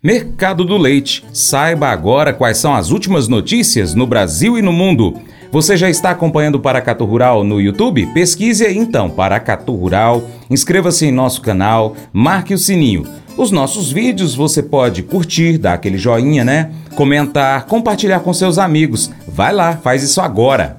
[0.00, 1.24] Mercado do Leite.
[1.32, 5.14] Saiba agora quais são as últimas notícias no Brasil e no mundo.
[5.50, 8.06] Você já está acompanhando o Paracatu Rural no YouTube?
[8.14, 13.04] Pesquise então Paracatu Rural, inscreva-se em nosso canal, marque o sininho.
[13.36, 16.70] Os nossos vídeos você pode curtir, dar aquele joinha, né?
[16.94, 19.10] Comentar, compartilhar com seus amigos.
[19.26, 20.76] Vai lá, faz isso agora.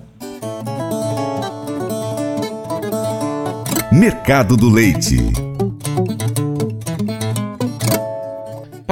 [3.92, 5.49] Mercado do Leite.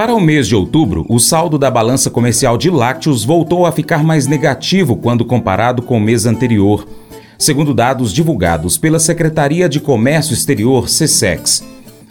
[0.08, 4.06] Para o mês de outubro, o saldo da balança comercial de lácteos voltou a ficar
[4.06, 6.88] mais negativo quando comparado com o mês anterior,
[7.38, 11.62] segundo dados divulgados pela Secretaria de Comércio Exterior, SESEX.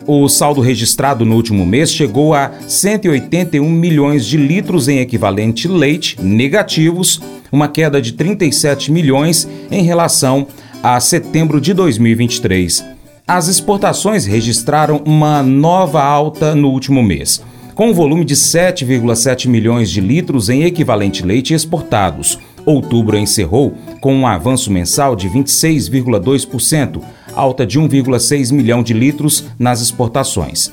[0.07, 6.21] O saldo registrado no último mês chegou a 181 milhões de litros em equivalente leite
[6.21, 7.19] negativos,
[7.51, 10.47] uma queda de 37 milhões em relação
[10.83, 12.85] a setembro de 2023.
[13.27, 17.43] As exportações registraram uma nova alta no último mês
[17.77, 22.39] com um volume de 7,7 milhões de litros em equivalente leite exportados.
[22.65, 27.03] Outubro encerrou com um avanço mensal de 26,2%,
[27.35, 30.73] alta de 1,6 milhão de litros nas exportações.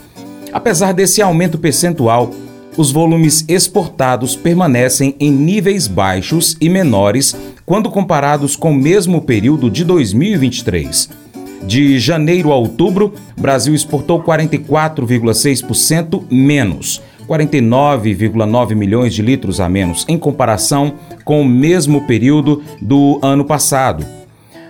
[0.53, 2.31] Apesar desse aumento percentual,
[2.77, 9.69] os volumes exportados permanecem em níveis baixos e menores quando comparados com o mesmo período
[9.69, 11.22] de 2023.
[11.65, 20.17] De janeiro a outubro, Brasil exportou 44,6% menos, 49,9 milhões de litros a menos em
[20.17, 24.05] comparação com o mesmo período do ano passado.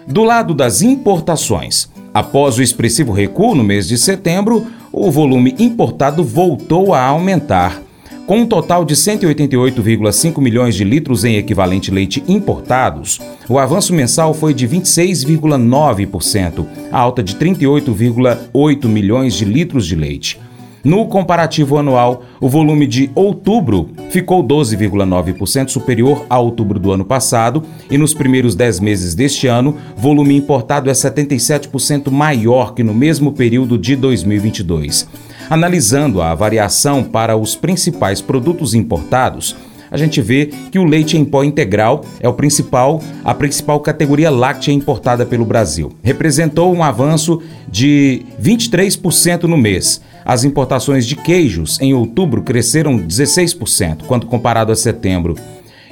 [0.07, 6.23] Do lado das importações, após o expressivo recuo no mês de setembro, o volume importado
[6.23, 7.81] voltou a aumentar
[8.25, 14.33] com um total de 188,5 milhões de litros em equivalente leite importados, o avanço mensal
[14.33, 20.39] foi de 26,9%, alta de 38,8 milhões de litros de leite.
[20.83, 27.63] No comparativo anual, o volume de outubro ficou 12,9% superior a outubro do ano passado
[27.89, 33.31] e nos primeiros 10 meses deste ano, volume importado é 77% maior que no mesmo
[33.31, 35.07] período de 2022.
[35.49, 39.55] Analisando a variação para os principais produtos importados,
[39.93, 44.31] a gente vê que o leite em pó integral é o principal, a principal categoria
[44.31, 45.91] láctea importada pelo Brasil.
[46.01, 47.39] Representou um avanço
[47.69, 50.01] de 23% no mês.
[50.25, 55.35] As importações de queijos em outubro cresceram 16% quando comparado a setembro.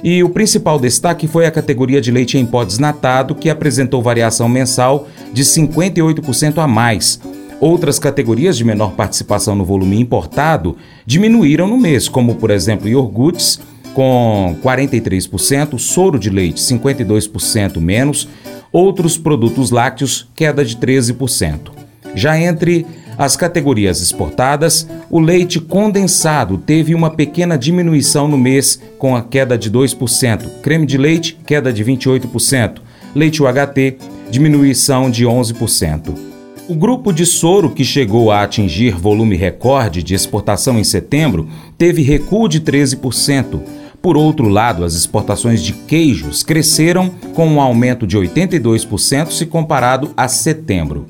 [0.02, 4.48] E o principal destaque foi a categoria de leite em pó desnatado, que apresentou variação
[4.48, 7.20] mensal de 58% a mais,
[7.62, 13.60] Outras categorias de menor participação no volume importado diminuíram no mês, como por exemplo iogurtes,
[13.94, 18.28] com 43%, soro de leite 52% menos,
[18.72, 21.70] outros produtos lácteos queda de 13%.
[22.16, 22.84] Já entre
[23.16, 29.56] as categorias exportadas, o leite condensado teve uma pequena diminuição no mês, com a queda
[29.56, 32.78] de 2%, creme de leite, queda de 28%,
[33.14, 33.98] leite UHT,
[34.32, 36.31] diminuição de 11%.
[36.72, 41.46] O grupo de soro, que chegou a atingir volume recorde de exportação em setembro,
[41.76, 43.60] teve recuo de 13%.
[44.00, 50.12] Por outro lado, as exportações de queijos cresceram com um aumento de 82% se comparado
[50.16, 51.04] a setembro.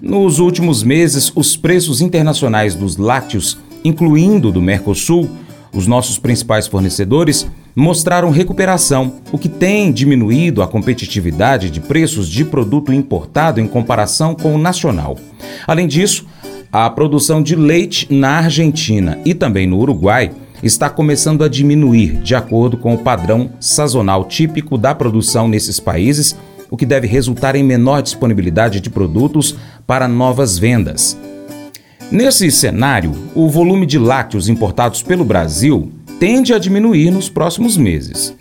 [0.00, 5.28] Nos últimos meses, os preços internacionais dos lácteos, incluindo do Mercosul,
[5.72, 12.44] os nossos principais fornecedores, mostraram recuperação, o que tem diminuído a competitividade de preços de
[12.44, 15.16] produto importado em comparação com o nacional.
[15.66, 16.26] Além disso,
[16.72, 22.34] a produção de leite na Argentina e também no Uruguai está começando a diminuir, de
[22.34, 26.36] acordo com o padrão sazonal típico da produção nesses países,
[26.70, 29.56] o que deve resultar em menor disponibilidade de produtos
[29.86, 31.16] para novas vendas.
[32.10, 38.34] Nesse cenário, o volume de lácteos importados pelo Brasil tende a diminuir nos próximos meses.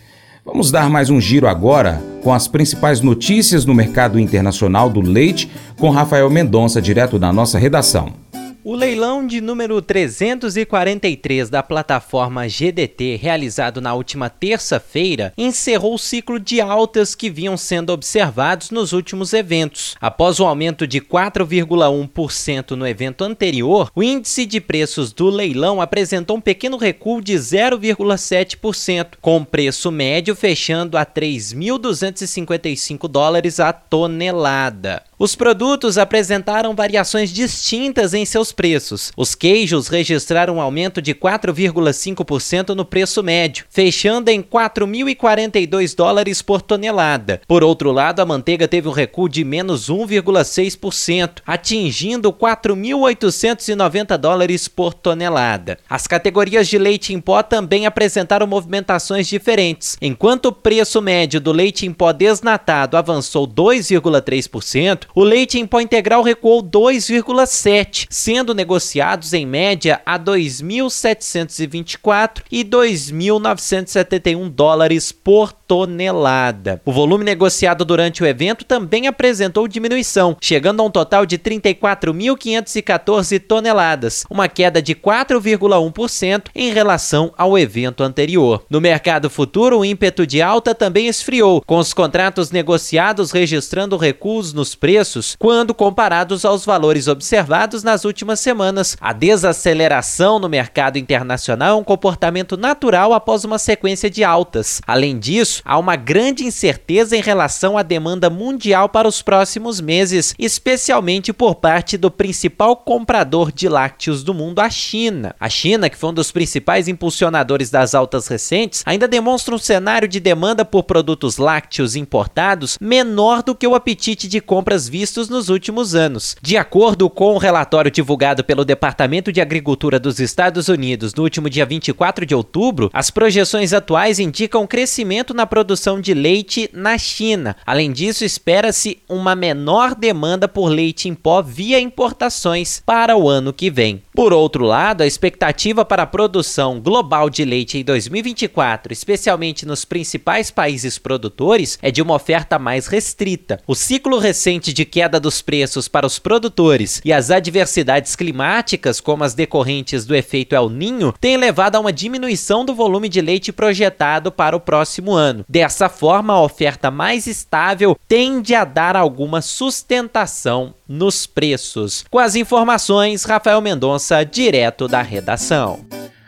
[0.46, 5.50] Vamos dar mais um giro agora com as principais notícias no mercado internacional do leite
[5.78, 8.23] com Rafael Mendonça, direto da nossa redação.
[8.66, 16.40] O leilão de número 343 da plataforma GDT, realizado na última terça-feira, encerrou o ciclo
[16.40, 19.98] de altas que vinham sendo observados nos últimos eventos.
[20.00, 26.38] Após o aumento de 4,1% no evento anterior, o índice de preços do leilão apresentou
[26.38, 35.04] um pequeno recuo de 0,7%, com o preço médio fechando a 3.255 dólares a tonelada.
[35.24, 39.10] Os produtos apresentaram variações distintas em seus preços.
[39.16, 46.62] Os queijos registraram um aumento de 4,5% no preço médio, fechando em 4.042 dólares por
[46.62, 47.40] tonelada.
[47.48, 54.94] Por outro lado, a manteiga teve um recuo de menos 1,6%, atingindo 4.890 dólares por
[54.94, 55.80] tonelada.
[55.90, 59.96] As categorias de leite em pó também apresentaram movimentações diferentes.
[60.02, 65.80] Enquanto o preço médio do leite em pó desnatado avançou 2,3%, o leite em pó
[65.80, 76.82] integral recuou 2,7%, sendo negociados em média a 2.724 e 2.971 dólares por tonelada.
[76.86, 83.40] O volume negociado durante o evento também apresentou diminuição, chegando a um total de 34.514
[83.40, 88.64] toneladas, uma queda de 4,1% em relação ao evento anterior.
[88.70, 94.54] No mercado futuro, o ímpeto de alta também esfriou, com os contratos negociados registrando recuos
[94.54, 94.93] nos preços
[95.40, 98.98] quando comparados aos valores observados nas últimas semanas.
[99.00, 104.82] A desaceleração no mercado internacional é um comportamento natural após uma sequência de altas.
[104.86, 110.36] Além disso, há uma grande incerteza em relação à demanda mundial para os próximos meses,
[110.38, 115.36] especialmente por parte do principal comprador de lácteos do mundo, a China.
[115.40, 120.08] A China, que foi um dos principais impulsionadores das altas recentes, ainda demonstra um cenário
[120.08, 125.50] de demanda por produtos lácteos importados menor do que o apetite de compras vistos nos
[125.50, 126.36] últimos anos.
[126.42, 131.24] De acordo com o um relatório divulgado pelo Departamento de Agricultura dos Estados Unidos no
[131.24, 136.98] último dia 24 de outubro, as projeções atuais indicam crescimento na produção de leite na
[136.98, 137.56] China.
[137.66, 143.54] Além disso, espera-se uma menor demanda por leite em pó via importações para o ano
[143.54, 144.02] que vem.
[144.14, 149.86] Por outro lado, a expectativa para a produção global de leite em 2024, especialmente nos
[149.86, 153.60] principais países produtores, é de uma oferta mais restrita.
[153.68, 159.24] O ciclo recente de queda dos preços para os produtores e as adversidades climáticas, como
[159.24, 163.52] as decorrentes do efeito El Ninho, têm levado a uma diminuição do volume de leite
[163.52, 165.46] projetado para o próximo ano.
[165.48, 172.06] Dessa forma, a oferta mais estável tende a dar alguma sustentação nos preços.
[172.10, 175.86] Com as informações, Rafael Mendonça, direto da redação.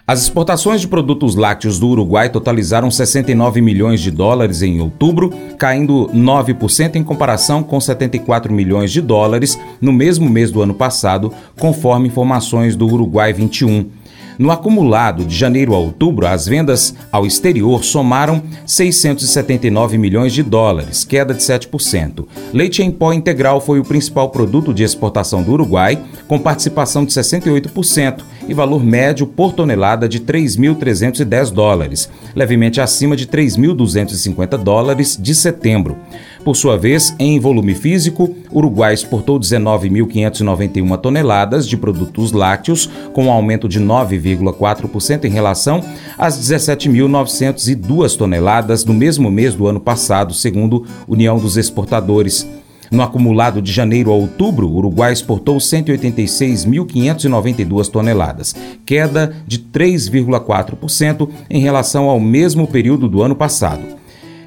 [0.07, 6.07] As exportações de produtos lácteos do Uruguai totalizaram 69 milhões de dólares em outubro, caindo
[6.13, 12.07] 9% em comparação com 74 milhões de dólares no mesmo mês do ano passado, conforme
[12.07, 13.89] informações do Uruguai 21.
[14.37, 21.05] No acumulado de janeiro a outubro, as vendas ao exterior somaram 679 milhões de dólares,
[21.05, 22.25] queda de 7%.
[22.53, 25.97] Leite em pó integral foi o principal produto de exportação do Uruguai,
[26.27, 33.27] com participação de 68% e valor médio por tonelada de 3.310 dólares, levemente acima de
[33.27, 35.97] 3.250 dólares de setembro.
[36.45, 43.31] Por sua vez, em volume físico, Uruguai exportou 19.591 toneladas de produtos lácteos, com um
[43.31, 45.83] aumento de 9,4% em relação
[46.15, 52.47] às 17.902 toneladas no mesmo mês do ano passado, segundo União dos Exportadores.
[52.91, 58.55] No acumulado de janeiro a outubro, o Uruguai exportou 186.592 toneladas,
[58.85, 64.04] queda de 3,4% em relação ao mesmo período do ano passado.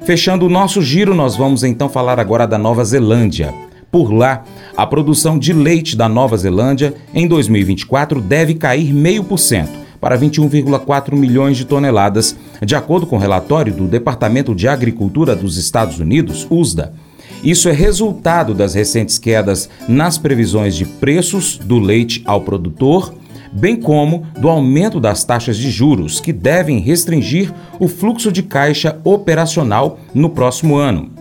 [0.09, 3.53] Fechando o nosso giro, nós vamos então falar agora da Nova Zelândia.
[3.91, 4.43] Por lá,
[4.75, 9.67] a produção de leite da Nova Zelândia em 2024 deve cair 0,5%
[10.01, 12.35] para 21,4 milhões de toneladas,
[12.65, 16.91] de acordo com o relatório do Departamento de Agricultura dos Estados Unidos, USDA.
[17.43, 23.13] Isso é resultado das recentes quedas nas previsões de preços do leite ao produtor
[23.51, 28.99] bem como do aumento das taxas de juros, que devem restringir o fluxo de caixa
[29.03, 31.11] operacional no próximo ano.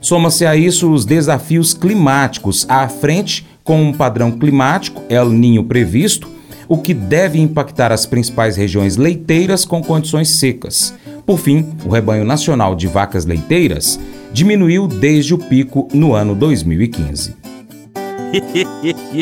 [0.00, 6.28] Soma-se a isso os desafios climáticos à frente, com um padrão climático El Ninho previsto,
[6.68, 10.94] o que deve impactar as principais regiões leiteiras com condições secas.
[11.24, 14.00] Por fim, o rebanho nacional de vacas leiteiras
[14.32, 17.36] diminuiu desde o pico no ano 2015.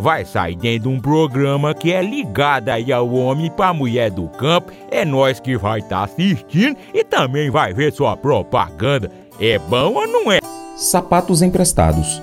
[0.01, 4.27] vai sair dentro de um programa que é ligado aí ao homem para mulher do
[4.27, 4.71] campo.
[4.89, 9.11] É nós que vai estar tá assistindo e também vai ver sua propaganda.
[9.39, 10.39] É bom ou não é?
[10.75, 12.21] Sapatos emprestados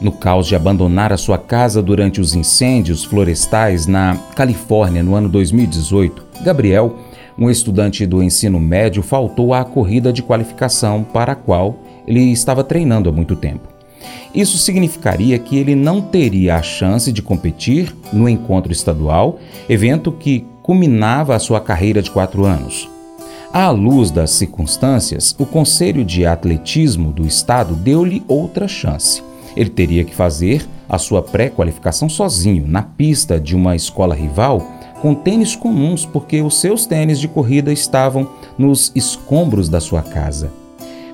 [0.00, 5.28] No caos de abandonar a sua casa durante os incêndios florestais na Califórnia no ano
[5.28, 6.96] 2018, Gabriel,
[7.38, 12.62] um estudante do ensino médio, faltou à corrida de qualificação para a qual ele estava
[12.62, 13.77] treinando há muito tempo.
[14.34, 19.38] Isso significaria que ele não teria a chance de competir no encontro estadual,
[19.68, 22.88] evento que culminava a sua carreira de quatro anos.
[23.52, 29.22] À luz das circunstâncias, o Conselho de Atletismo do Estado deu-lhe outra chance.
[29.56, 34.60] Ele teria que fazer a sua pré-qualificação sozinho, na pista de uma escola rival,
[35.00, 38.28] com tênis comuns, porque os seus tênis de corrida estavam
[38.58, 40.52] nos escombros da sua casa.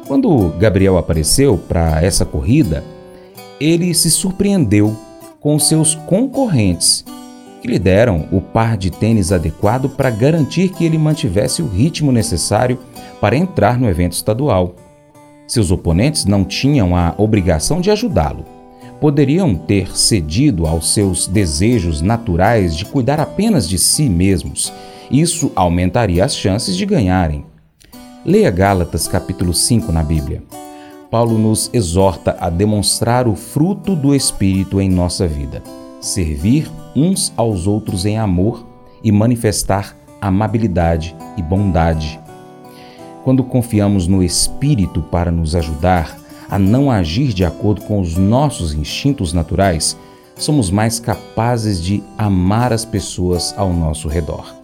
[0.06, 2.84] Quando Gabriel apareceu para essa corrida,
[3.58, 4.94] ele se surpreendeu
[5.40, 7.04] com seus concorrentes,
[7.62, 12.12] que lhe deram o par de tênis adequado para garantir que ele mantivesse o ritmo
[12.12, 12.78] necessário
[13.20, 14.74] para entrar no evento estadual.
[15.46, 18.44] Seus oponentes não tinham a obrigação de ajudá-lo.
[19.00, 24.72] Poderiam ter cedido aos seus desejos naturais de cuidar apenas de si mesmos.
[25.10, 27.44] Isso aumentaria as chances de ganharem.
[28.24, 30.42] Leia Gálatas capítulo 5 na Bíblia.
[31.10, 35.62] Paulo nos exorta a demonstrar o fruto do Espírito em nossa vida,
[36.00, 38.66] servir uns aos outros em amor
[39.02, 42.18] e manifestar amabilidade e bondade
[43.24, 46.14] quando confiamos no Espírito para nos ajudar
[46.48, 49.96] a não agir de acordo com os nossos instintos naturais,
[50.36, 54.63] somos mais capazes de amar as pessoas ao nosso redor.